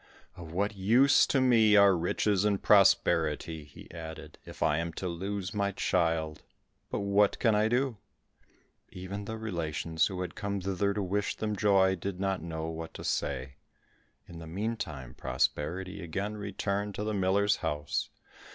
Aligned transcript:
"Of 0.35 0.51
what 0.51 0.73
use 0.75 1.27
to 1.27 1.39
me 1.39 1.75
are 1.75 1.95
riches 1.95 2.43
and 2.43 2.59
prosperity?" 2.59 3.65
he 3.65 3.85
added, 3.91 4.39
"if 4.45 4.63
I 4.63 4.79
am 4.79 4.93
to 4.93 5.07
lose 5.07 5.53
my 5.53 5.71
child; 5.73 6.41
but 6.89 7.01
what 7.01 7.37
can 7.37 7.53
I 7.53 7.67
do?" 7.67 7.97
Even 8.91 9.25
the 9.25 9.37
relations, 9.37 10.07
who 10.07 10.21
had 10.21 10.33
come 10.33 10.59
thither 10.59 10.95
to 10.95 11.03
wish 11.03 11.35
them 11.35 11.55
joy, 11.55 11.93
did 11.93 12.19
not 12.19 12.41
know 12.41 12.67
what 12.69 12.95
to 12.95 13.03
say. 13.03 13.57
In 14.27 14.39
the 14.39 14.47
meantime 14.47 15.13
prosperity 15.13 16.01
again 16.03 16.35
returned 16.35 16.95
to 16.95 17.03
the 17.03 17.13
miller's 17.13 17.57
house. 17.57 18.09